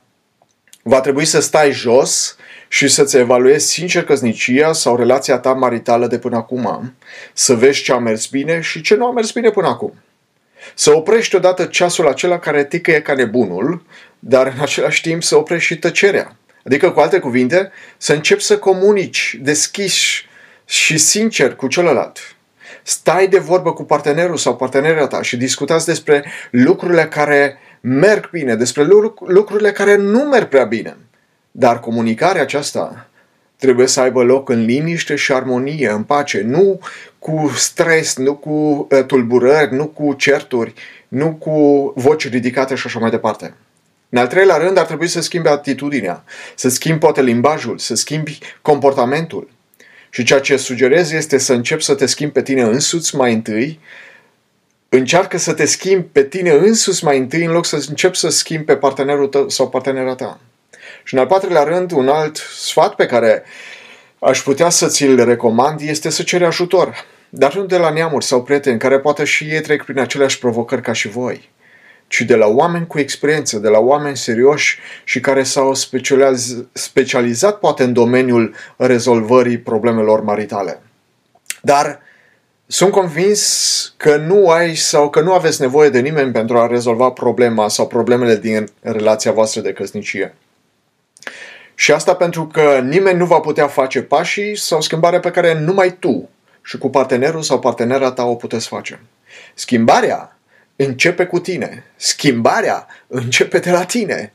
va 0.82 1.00
trebui 1.00 1.24
să 1.24 1.40
stai 1.40 1.72
jos 1.72 2.36
și 2.68 2.88
să-ți 2.88 3.16
evaluezi 3.16 3.66
sincer 3.66 4.04
căsnicia 4.04 4.72
sau 4.72 4.96
relația 4.96 5.38
ta 5.38 5.52
maritală 5.52 6.06
de 6.06 6.18
până 6.18 6.36
acum, 6.36 6.94
să 7.32 7.54
vezi 7.54 7.82
ce 7.82 7.92
a 7.92 7.98
mers 7.98 8.26
bine 8.26 8.60
și 8.60 8.80
ce 8.80 8.94
nu 8.94 9.06
a 9.06 9.12
mers 9.12 9.30
bine 9.30 9.50
până 9.50 9.66
acum. 9.66 9.94
Să 10.74 10.96
oprești 10.96 11.36
odată 11.36 11.64
ceasul 11.64 12.08
acela 12.08 12.38
care 12.38 12.64
ticăie 12.64 13.02
ca 13.02 13.14
nebunul, 13.14 13.86
dar 14.18 14.46
în 14.46 14.60
același 14.60 15.02
timp 15.02 15.22
să 15.22 15.36
oprești 15.36 15.66
și 15.66 15.78
tăcerea. 15.78 16.36
Adică, 16.64 16.90
cu 16.90 17.00
alte 17.00 17.18
cuvinte, 17.18 17.70
să 17.96 18.12
începi 18.12 18.42
să 18.42 18.58
comunici 18.58 19.38
deschis 19.40 19.94
și 20.64 20.98
sincer 20.98 21.54
cu 21.54 21.66
celălalt. 21.66 22.18
Stai 22.82 23.28
de 23.28 23.38
vorbă 23.38 23.72
cu 23.72 23.84
partenerul 23.84 24.36
sau 24.36 24.56
partenera 24.56 25.06
ta 25.06 25.22
și 25.22 25.36
discutați 25.36 25.86
despre 25.86 26.24
lucrurile 26.50 27.06
care 27.06 27.58
merg 27.80 28.30
bine, 28.30 28.54
despre 28.54 28.86
lucrurile 29.26 29.72
care 29.72 29.96
nu 29.96 30.22
merg 30.22 30.48
prea 30.48 30.64
bine. 30.64 30.96
Dar 31.50 31.80
comunicarea 31.80 32.42
aceasta 32.42 33.08
trebuie 33.56 33.86
să 33.86 34.00
aibă 34.00 34.22
loc 34.22 34.48
în 34.48 34.64
liniște 34.64 35.14
și 35.14 35.32
armonie, 35.32 35.88
în 35.88 36.02
pace, 36.02 36.42
nu 36.42 36.80
cu 37.18 37.52
stres, 37.56 38.16
nu 38.16 38.34
cu 38.34 38.50
uh, 38.90 39.04
tulburări, 39.06 39.74
nu 39.74 39.86
cu 39.86 40.12
certuri, 40.12 40.74
nu 41.08 41.34
cu 41.34 41.92
voci 41.96 42.28
ridicate 42.28 42.74
și 42.74 42.86
așa 42.86 42.98
mai 42.98 43.10
departe. 43.10 43.54
În 44.14 44.18
al 44.18 44.26
treilea 44.26 44.56
rând, 44.56 44.78
ar 44.78 44.84
trebui 44.84 45.08
să 45.08 45.20
schimbi 45.20 45.48
atitudinea, 45.48 46.24
să 46.54 46.68
schimbi 46.68 46.98
poate 46.98 47.22
limbajul, 47.22 47.78
să 47.78 47.94
schimbi 47.94 48.38
comportamentul. 48.62 49.50
Și 50.10 50.24
ceea 50.24 50.40
ce 50.40 50.56
sugerez 50.56 51.12
este 51.12 51.38
să 51.38 51.52
începi 51.52 51.82
să 51.82 51.94
te 51.94 52.06
schimbi 52.06 52.32
pe 52.32 52.42
tine 52.42 52.62
însuți 52.62 53.16
mai 53.16 53.32
întâi, 53.32 53.80
încearcă 54.88 55.38
să 55.38 55.52
te 55.52 55.64
schimbi 55.64 56.06
pe 56.12 56.24
tine 56.24 56.50
însuți 56.50 57.04
mai 57.04 57.18
întâi 57.18 57.44
în 57.44 57.52
loc 57.52 57.64
să 57.64 57.84
începi 57.88 58.16
să 58.16 58.28
schimbi 58.28 58.64
pe 58.64 58.76
partenerul 58.76 59.26
tău 59.26 59.48
sau 59.48 59.68
partenera 59.68 60.14
ta. 60.14 60.40
Și 61.04 61.14
în 61.14 61.20
al 61.20 61.26
patrulea 61.26 61.62
rând, 61.62 61.90
un 61.90 62.08
alt 62.08 62.36
sfat 62.56 62.94
pe 62.94 63.06
care 63.06 63.42
aș 64.18 64.42
putea 64.42 64.68
să 64.68 64.86
ți-l 64.86 65.24
recomand 65.24 65.80
este 65.80 66.10
să 66.10 66.22
ceri 66.22 66.44
ajutor. 66.44 67.04
Dar 67.28 67.54
nu 67.54 67.64
de 67.64 67.76
la 67.76 67.90
neamuri 67.90 68.24
sau 68.24 68.42
prieteni 68.42 68.78
care 68.78 68.98
poate 68.98 69.24
și 69.24 69.44
ei 69.44 69.60
trec 69.60 69.84
prin 69.84 69.98
aceleași 69.98 70.38
provocări 70.38 70.82
ca 70.82 70.92
și 70.92 71.08
voi 71.08 71.50
ci 72.12 72.20
de 72.20 72.34
la 72.34 72.46
oameni 72.46 72.86
cu 72.86 72.98
experiență, 72.98 73.58
de 73.58 73.68
la 73.68 73.78
oameni 73.78 74.16
serioși 74.16 74.78
și 75.04 75.20
care 75.20 75.42
s-au 75.42 75.74
specializ- 75.74 76.66
specializat 76.72 77.58
poate 77.58 77.82
în 77.82 77.92
domeniul 77.92 78.54
rezolvării 78.76 79.58
problemelor 79.58 80.22
maritale. 80.22 80.82
Dar 81.60 82.00
sunt 82.66 82.90
convins 82.90 83.94
că 83.96 84.16
nu 84.16 84.48
ai 84.48 84.74
sau 84.74 85.10
că 85.10 85.20
nu 85.20 85.32
aveți 85.32 85.60
nevoie 85.60 85.88
de 85.88 86.00
nimeni 86.00 86.32
pentru 86.32 86.58
a 86.58 86.66
rezolva 86.66 87.10
problema 87.10 87.68
sau 87.68 87.86
problemele 87.86 88.36
din 88.36 88.68
relația 88.80 89.32
voastră 89.32 89.60
de 89.60 89.72
căsnicie. 89.72 90.34
Și 91.74 91.92
asta 91.92 92.14
pentru 92.14 92.46
că 92.46 92.80
nimeni 92.84 93.18
nu 93.18 93.26
va 93.26 93.40
putea 93.40 93.66
face 93.66 94.02
pașii 94.02 94.56
sau 94.56 94.80
schimbarea 94.80 95.20
pe 95.20 95.30
care 95.30 95.60
numai 95.60 95.96
tu 95.98 96.28
și 96.62 96.78
cu 96.78 96.90
partenerul 96.90 97.42
sau 97.42 97.58
partenera 97.58 98.12
ta 98.12 98.24
o 98.24 98.34
puteți 98.34 98.68
face. 98.68 99.00
Schimbarea 99.54 100.36
începe 100.76 101.26
cu 101.26 101.38
tine. 101.38 101.84
Schimbarea 101.96 102.86
începe 103.06 103.58
de 103.58 103.70
la 103.70 103.84
tine. 103.84 104.32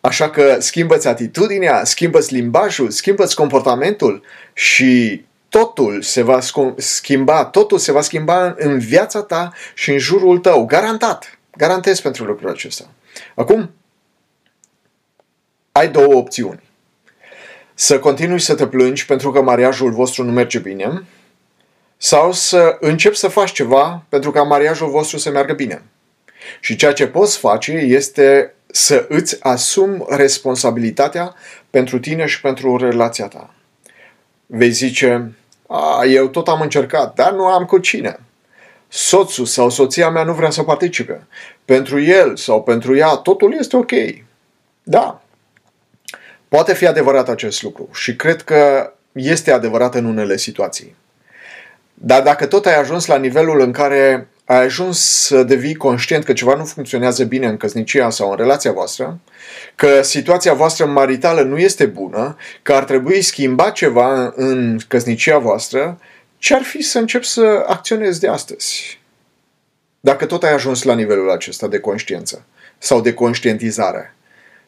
Așa 0.00 0.30
că 0.30 0.56
schimbă-ți 0.60 1.08
atitudinea, 1.08 1.84
schimbă-ți 1.84 2.34
limbajul, 2.34 2.90
schimbă-ți 2.90 3.34
comportamentul 3.34 4.22
și 4.52 5.24
totul 5.48 6.02
se 6.02 6.22
va 6.22 6.38
schimba, 6.76 7.44
totul 7.44 7.78
se 7.78 7.92
va 7.92 8.00
schimba 8.00 8.54
în 8.58 8.78
viața 8.78 9.22
ta 9.22 9.52
și 9.74 9.90
în 9.90 9.98
jurul 9.98 10.38
tău. 10.38 10.64
Garantat. 10.66 11.38
Garantez 11.56 12.00
pentru 12.00 12.24
lucrul 12.24 12.50
acesta. 12.50 12.84
Acum, 13.34 13.70
ai 15.72 15.88
două 15.88 16.14
opțiuni. 16.14 16.62
Să 17.74 17.98
continui 17.98 18.40
să 18.40 18.54
te 18.54 18.66
plângi 18.66 19.06
pentru 19.06 19.30
că 19.30 19.42
mariajul 19.42 19.90
vostru 19.90 20.24
nu 20.24 20.32
merge 20.32 20.58
bine 20.58 21.04
sau 22.02 22.32
să 22.32 22.76
începi 22.80 23.16
să 23.16 23.28
faci 23.28 23.52
ceva 23.52 24.04
pentru 24.08 24.30
ca 24.30 24.42
mariajul 24.42 24.90
vostru 24.90 25.18
să 25.18 25.30
meargă 25.30 25.52
bine. 25.52 25.82
Și 26.60 26.76
ceea 26.76 26.92
ce 26.92 27.06
poți 27.06 27.38
face 27.38 27.72
este 27.72 28.54
să 28.66 29.06
îți 29.08 29.36
asumi 29.40 30.04
responsabilitatea 30.08 31.34
pentru 31.70 31.98
tine 31.98 32.26
și 32.26 32.40
pentru 32.40 32.76
relația 32.76 33.26
ta. 33.26 33.54
Vei 34.46 34.70
zice, 34.70 35.32
a, 35.66 36.04
eu 36.04 36.28
tot 36.28 36.48
am 36.48 36.60
încercat, 36.60 37.14
dar 37.14 37.32
nu 37.32 37.44
am 37.44 37.64
cu 37.64 37.78
cine. 37.78 38.20
Soțul 38.88 39.46
sau 39.46 39.70
soția 39.70 40.10
mea 40.10 40.24
nu 40.24 40.32
vrea 40.32 40.50
să 40.50 40.62
participe. 40.62 41.26
Pentru 41.64 42.00
el 42.00 42.36
sau 42.36 42.62
pentru 42.62 42.96
ea 42.96 43.14
totul 43.14 43.56
este 43.58 43.76
ok. 43.76 43.92
Da, 44.82 45.22
poate 46.48 46.74
fi 46.74 46.86
adevărat 46.86 47.28
acest 47.28 47.62
lucru 47.62 47.88
și 47.92 48.16
cred 48.16 48.42
că 48.42 48.92
este 49.12 49.52
adevărat 49.52 49.94
în 49.94 50.04
unele 50.04 50.36
situații. 50.36 50.98
Dar 52.02 52.22
dacă 52.22 52.46
tot 52.46 52.66
ai 52.66 52.78
ajuns 52.78 53.06
la 53.06 53.16
nivelul 53.16 53.60
în 53.60 53.72
care 53.72 54.28
ai 54.44 54.62
ajuns 54.64 55.00
să 55.00 55.42
devii 55.42 55.74
conștient 55.74 56.24
că 56.24 56.32
ceva 56.32 56.54
nu 56.54 56.64
funcționează 56.64 57.24
bine 57.24 57.46
în 57.46 57.56
căsnicia 57.56 58.10
sau 58.10 58.30
în 58.30 58.36
relația 58.36 58.72
voastră, 58.72 59.18
că 59.74 60.02
situația 60.02 60.52
voastră 60.52 60.86
maritală 60.86 61.42
nu 61.42 61.58
este 61.58 61.86
bună, 61.86 62.36
că 62.62 62.72
ar 62.72 62.84
trebui 62.84 63.22
schimbat 63.22 63.72
ceva 63.72 64.32
în 64.36 64.78
căsnicia 64.88 65.38
voastră, 65.38 65.98
ce 66.38 66.54
ar 66.54 66.62
fi 66.62 66.82
să 66.82 66.98
încep 66.98 67.22
să 67.22 67.64
acționezi 67.66 68.20
de 68.20 68.28
astăzi? 68.28 69.00
Dacă 70.00 70.26
tot 70.26 70.42
ai 70.42 70.52
ajuns 70.52 70.82
la 70.82 70.94
nivelul 70.94 71.30
acesta 71.30 71.68
de 71.68 71.78
conștiință 71.78 72.44
sau 72.78 73.00
de 73.00 73.14
conștientizare, 73.14 74.14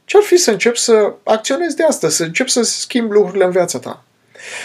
ce 0.04 0.16
ar 0.16 0.22
fi 0.22 0.36
să 0.36 0.50
încep 0.50 0.76
să 0.76 1.14
acționezi 1.24 1.76
de 1.76 1.84
astăzi, 1.84 2.16
să 2.16 2.24
încep 2.24 2.48
să 2.48 2.62
schimbi 2.62 3.12
lucrurile 3.12 3.44
în 3.44 3.50
viața 3.50 3.78
ta? 3.78 4.04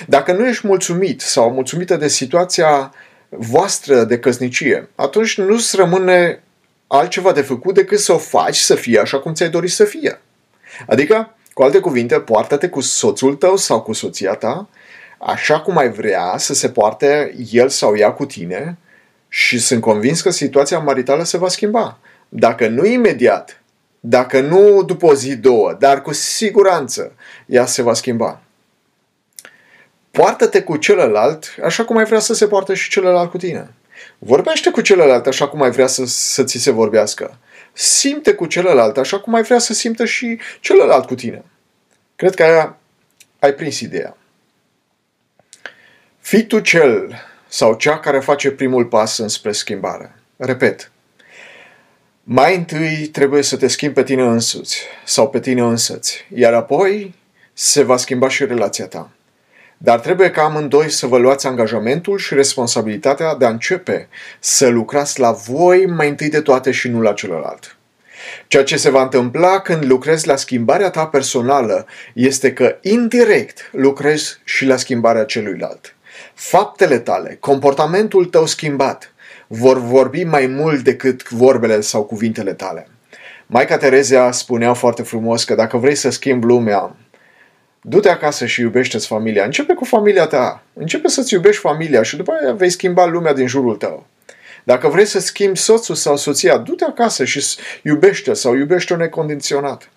Dacă 0.08 0.32
nu 0.32 0.48
ești 0.48 0.68
mulțumit 0.68 1.22
sau 1.22 1.52
mulțumită 1.52 1.96
de 1.96 2.08
situația 2.08 2.94
voastră 3.30 4.04
de 4.04 4.20
căsnicie, 4.20 4.90
atunci 4.96 5.38
nu-ți 5.38 5.76
rămâne 5.76 6.44
altceva 6.88 7.32
de 7.32 7.42
făcut 7.42 7.74
decât 7.74 8.00
să 8.00 8.14
o 8.14 8.18
faci 8.18 8.58
să 8.58 8.76
fie 8.76 9.00
așa 9.00 9.20
cum 9.20 9.34
ți-ai 9.34 9.50
dorit 9.50 9.72
să 9.72 9.84
fie. 9.84 10.22
Adică, 10.88 11.36
cu 11.54 11.64
alte 11.64 11.80
cuvinte, 11.80 12.20
poartă-te 12.20 12.70
cu 12.70 12.82
soțul 12.82 13.36
tău 13.36 13.56
sau 13.56 13.82
cu 13.82 13.94
soția 13.94 14.34
ta 14.34 14.68
așa 15.18 15.60
cum 15.60 15.78
ai 15.78 15.90
vrea 15.92 16.36
să 16.38 16.54
se 16.54 16.70
poarte 16.70 17.36
el 17.52 17.70
sau 17.70 17.98
ea 17.98 18.12
cu 18.12 18.26
tine 18.26 18.78
și 19.30 19.60
sunt 19.60 19.82
convins 19.82 20.22
că 20.22 20.30
situația 20.30 20.80
maritală 20.80 21.24
se 21.24 21.38
va 21.38 21.48
schimba. 21.48 21.98
Dacă 22.30 22.68
nu 22.68 22.86
imediat, 22.86 23.62
dacă 24.00 24.42
nu 24.42 24.84
după 24.84 25.06
o 25.06 25.14
zi, 25.14 25.36
două, 25.36 25.76
dar 25.80 26.02
cu 26.02 26.14
siguranță 26.14 27.12
ea 27.46 27.66
se 27.66 27.82
va 27.82 27.94
schimba. 27.94 28.42
Poartă-te 30.18 30.62
cu 30.62 30.78
celălalt 30.78 31.56
așa 31.64 31.86
cum 31.86 31.98
ai 31.98 32.06
vrea 32.06 32.20
să 32.20 32.34
se 32.34 32.48
poartă 32.48 32.74
și 32.74 32.90
celălalt 32.90 33.32
cu 33.32 33.38
tine. 33.38 33.74
Vorbește 34.18 34.70
cu 34.70 34.82
celălalt 34.82 35.28
așa 35.28 35.48
cum 35.48 35.62
ai 35.62 35.72
vrea 35.72 35.88
să, 35.88 36.04
să 36.06 36.44
ți 36.44 36.58
se 36.58 36.72
vorbească. 36.72 37.38
Simte 37.74 38.34
cu 38.34 38.46
celălalt 38.46 38.98
așa 38.98 39.20
cum 39.20 39.34
ai 39.34 39.44
vrea 39.44 39.60
să 39.60 39.74
simtă 39.74 40.06
și 40.06 40.40
celălalt 40.60 41.06
cu 41.06 41.16
tine. 41.16 41.44
Cred 42.16 42.36
că 42.36 42.44
ai, 42.44 42.76
ai 43.40 43.54
prins 43.54 43.80
ideea. 43.80 44.18
Fii 46.20 46.46
tu 46.46 46.60
cel 46.60 47.16
sau 47.48 47.74
cea 47.74 48.00
care 48.00 48.20
face 48.20 48.52
primul 48.52 48.86
pas 48.86 49.18
înspre 49.18 49.52
schimbare. 49.52 50.16
Repet, 50.38 50.92
mai 52.24 52.56
întâi 52.56 53.10
trebuie 53.12 53.42
să 53.42 53.58
te 53.58 53.68
schimbi 53.68 53.96
pe 53.96 54.04
tine 54.04 54.22
însuți 54.22 54.82
sau 55.06 55.30
pe 55.30 55.40
tine 55.40 55.62
însăți, 55.62 56.26
iar 56.34 56.54
apoi 56.54 57.16
se 57.54 57.84
va 57.84 57.98
schimba 57.98 58.30
și 58.30 58.46
relația 58.46 58.88
ta. 58.88 59.12
Dar 59.78 60.00
trebuie 60.00 60.32
ca 60.32 60.44
amândoi 60.44 60.90
să 60.90 61.08
vă 61.08 61.18
luați 61.18 61.48
angajamentul 61.48 62.18
și 62.18 62.34
responsabilitatea 62.34 63.36
de 63.36 63.46
a 63.46 63.50
începe 63.50 64.08
să 64.40 64.68
lucrați 64.68 65.20
la 65.20 65.32
voi 65.32 65.86
mai 65.86 66.10
întâi 66.10 66.30
de 66.30 66.42
toate 66.42 66.72
și 66.72 66.88
nu 66.88 67.02
la 67.02 67.14
celălalt. 67.14 67.78
Ceea 68.48 68.64
ce 68.64 68.78
se 68.78 68.90
va 68.90 69.02
întâmpla 69.02 69.60
când 69.60 69.86
lucrezi 69.86 70.28
la 70.28 70.36
schimbarea 70.36 70.90
ta 70.90 71.06
personală 71.06 71.86
este 72.14 72.54
că 72.54 72.78
indirect 72.82 73.70
lucrezi 73.72 74.40
și 74.44 74.66
la 74.66 74.76
schimbarea 74.76 75.24
celuilalt. 75.24 75.96
Faptele 76.34 77.00
tale, 77.00 77.38
comportamentul 77.40 78.26
tău 78.26 78.46
schimbat, 78.46 79.14
vor 79.48 79.80
vorbi 79.80 80.24
mai 80.24 80.46
mult 80.46 80.84
decât 80.84 81.30
vorbele 81.30 81.82
sau 81.82 82.04
cuvintele 82.04 82.54
tale. 82.54 82.88
Maica 83.48 83.78
Terezia 83.78 84.32
spunea 84.32 84.74
foarte 84.74 85.02
frumos 85.02 85.44
că 85.44 85.56
dacă 85.56 85.78
vrei 85.78 85.96
să 85.96 86.10
schimbi 86.10 86.46
lumea, 86.46 86.96
du-te 87.90 88.10
acasă 88.10 88.46
și 88.46 88.62
iubește-ți 88.62 89.08
familia. 89.08 89.44
Începe 89.44 89.74
cu 89.74 89.86
familia 89.86 90.26
ta. 90.26 90.64
Începe 90.74 91.08
să-ți 91.08 91.34
iubești 91.34 91.62
familia 91.62 92.04
și 92.04 92.16
după 92.16 92.32
aia 92.42 92.54
vei 92.54 92.70
schimba 92.70 93.06
lumea 93.06 93.34
din 93.34 93.48
jurul 93.48 93.76
tău. 93.76 94.06
Dacă 94.64 94.88
vrei 94.88 95.06
să 95.06 95.20
schimbi 95.20 95.58
soțul 95.58 95.96
sau 95.96 96.18
soția, 96.18 96.58
du-te 96.58 96.84
acasă 96.84 97.24
și 97.26 97.44
iubește 97.82 98.34
sau 98.34 98.56
iubește-o 98.56 98.96
necondiționat. 98.96 99.90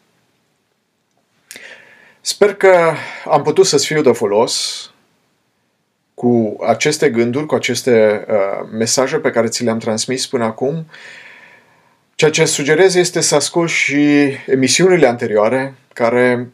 Sper 2.20 2.54
că 2.54 2.92
am 3.24 3.42
putut 3.42 3.66
să-ți 3.66 3.86
fiu 3.86 4.02
de 4.02 4.12
folos 4.12 4.84
cu 6.14 6.56
aceste 6.66 7.10
gânduri, 7.10 7.46
cu 7.46 7.54
aceste 7.54 8.24
uh, 8.28 8.68
mesaje 8.72 9.16
pe 9.16 9.30
care 9.30 9.48
ți 9.48 9.64
le-am 9.64 9.78
transmis 9.78 10.26
până 10.26 10.44
acum. 10.44 10.86
Ceea 12.14 12.30
ce 12.30 12.44
sugerez 12.44 12.94
este 12.94 13.20
să 13.20 13.34
asculti 13.34 13.72
și 13.72 14.30
emisiunile 14.46 15.06
anterioare 15.06 15.74
care 15.92 16.50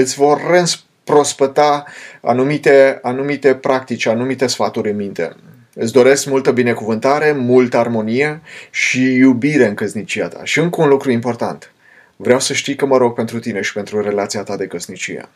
îți 0.00 0.14
vor 0.14 0.40
reînprospăta 0.50 1.84
anumite, 2.20 2.98
anumite 3.02 3.54
practici, 3.54 4.06
anumite 4.06 4.46
sfaturi 4.46 4.90
în 4.90 4.96
minte. 4.96 5.36
Îți 5.74 5.92
doresc 5.92 6.26
multă 6.26 6.50
binecuvântare, 6.52 7.32
multă 7.32 7.76
armonie 7.76 8.40
și 8.70 9.14
iubire 9.14 9.66
în 9.66 9.74
căsnicia 9.74 10.28
ta. 10.28 10.40
Și 10.44 10.58
încă 10.58 10.82
un 10.82 10.88
lucru 10.88 11.10
important. 11.10 11.72
Vreau 12.16 12.40
să 12.40 12.52
știi 12.52 12.74
că 12.74 12.86
mă 12.86 12.96
rog 12.96 13.14
pentru 13.14 13.38
tine 13.38 13.60
și 13.60 13.72
pentru 13.72 14.00
relația 14.00 14.42
ta 14.42 14.56
de 14.56 14.66
căsnicie. 14.66 15.28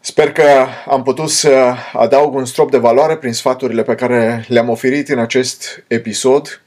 Sper 0.00 0.32
că 0.32 0.66
am 0.86 1.02
putut 1.02 1.30
să 1.30 1.74
adaug 1.92 2.34
un 2.34 2.44
strop 2.44 2.70
de 2.70 2.78
valoare 2.78 3.16
prin 3.16 3.32
sfaturile 3.32 3.82
pe 3.82 3.94
care 3.94 4.44
le-am 4.48 4.68
oferit 4.68 5.08
în 5.08 5.18
acest 5.18 5.84
episod. 5.86 6.62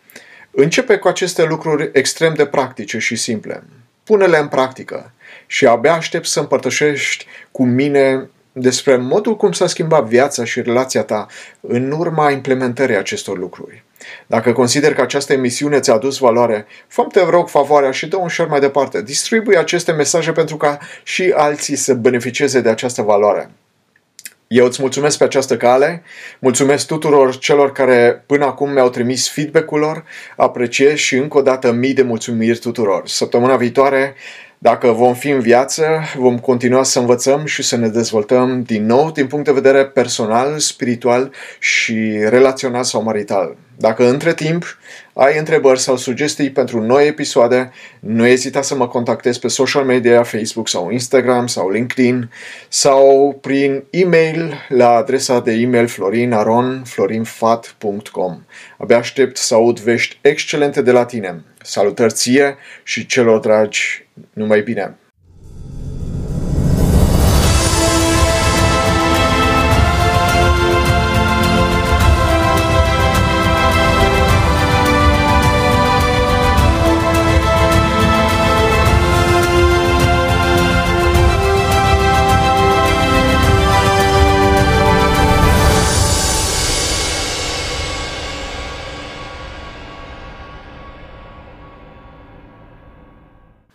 Începe 0.52 0.96
cu 0.96 1.08
aceste 1.08 1.44
lucruri 1.44 1.90
extrem 1.94 2.34
de 2.34 2.46
practice 2.46 2.98
și 2.98 3.16
simple. 3.16 3.64
Pune-le 4.04 4.38
în 4.38 4.48
practică 4.48 5.14
și 5.54 5.68
abia 5.68 5.94
aștept 5.94 6.26
să 6.26 6.40
împărtășești 6.40 7.26
cu 7.52 7.64
mine 7.66 8.30
despre 8.52 8.96
modul 8.96 9.36
cum 9.36 9.52
s-a 9.52 9.68
schimbat 9.68 10.04
viața 10.04 10.44
și 10.44 10.62
relația 10.62 11.04
ta 11.04 11.28
în 11.62 11.92
urma 11.92 12.32
implementării 12.32 12.98
acestor 12.98 13.38
lucruri. 13.38 13.84
Dacă 14.28 14.52
consider 14.52 14.94
că 14.94 15.02
această 15.02 15.34
emisiune 15.34 15.80
ți-a 15.80 15.94
adus 15.94 16.18
valoare, 16.18 16.66
fă 16.88 17.08
te 17.12 17.24
rog 17.30 17.50
favoarea 17.50 17.92
și 17.92 18.08
dă 18.08 18.18
un 18.18 18.30
share 18.30 18.50
mai 18.50 18.60
departe. 18.60 19.02
Distribui 19.02 19.58
aceste 19.58 19.92
mesaje 19.92 20.32
pentru 20.32 20.58
ca 20.58 20.80
și 21.04 21.34
alții 21.36 21.76
să 21.76 21.94
beneficieze 21.94 22.62
de 22.62 22.70
această 22.70 23.02
valoare. 23.02 23.50
Eu 24.48 24.66
îți 24.66 24.82
mulțumesc 24.82 25.18
pe 25.18 25.24
această 25.24 25.58
cale, 25.58 26.04
mulțumesc 26.40 26.88
tuturor 26.88 27.38
celor 27.38 27.72
care 27.72 28.24
până 28.26 28.46
acum 28.46 28.72
mi-au 28.72 28.90
trimis 28.90 29.30
feedback-ul 29.30 29.80
lor, 29.80 30.04
apreciez 30.38 30.98
și 30.98 31.16
încă 31.16 31.38
o 31.38 31.42
dată 31.42 31.72
mii 31.72 31.94
de 31.94 32.02
mulțumiri 32.02 32.58
tuturor. 32.58 33.08
Săptămâna 33.08 33.56
viitoare 33.56 34.16
dacă 34.64 34.92
vom 34.92 35.14
fi 35.14 35.30
în 35.30 35.40
viață, 35.40 35.86
vom 36.16 36.40
continua 36.40 36.84
să 36.84 37.00
învățăm 37.00 37.46
și 37.46 37.64
să 37.64 37.76
ne 37.76 37.88
dezvoltăm 37.88 38.62
din 38.62 38.86
nou 38.86 39.12
din 39.12 39.28
punct 39.28 39.46
de 39.46 39.52
vedere 39.52 39.86
personal, 39.86 40.60
spiritual 40.60 41.32
și 41.60 42.18
relațional 42.28 42.84
sau 42.84 43.04
marital. 43.04 43.56
Dacă 43.78 44.10
între 44.10 44.34
timp 44.34 44.78
ai 45.14 45.38
întrebări 45.38 45.80
sau 45.80 45.98
sugestii 45.98 46.52
pentru 46.52 46.82
noi 46.82 47.08
episoade, 47.08 47.72
nu 48.00 48.26
ezita 48.26 48.62
să 48.62 48.76
mă 48.76 48.88
contactezi 48.88 49.40
pe 49.40 49.48
social 49.48 49.84
media, 49.84 50.24
Facebook 50.24 50.68
sau 50.68 50.90
Instagram 50.90 51.48
sau 51.48 51.70
LinkedIn 51.70 52.30
sau 52.68 53.38
prin 53.42 53.84
e-mail 53.90 54.54
la 54.70 54.90
adresa 54.90 55.40
de 55.40 55.52
e-mail 55.52 55.88
florinaron.florinfat.com 55.88 58.38
Abia 58.78 58.98
aștept 58.98 59.38
să 59.38 59.54
aud 59.54 59.80
vești 59.80 60.18
excelente 60.22 60.82
de 60.82 60.92
la 60.92 61.06
tine. 61.06 61.44
Salutări 61.62 62.14
ție 62.14 62.58
și 62.84 63.06
celor 63.06 63.40
dragi, 63.40 64.03
numai 64.36 64.62
bine! 64.66 65.03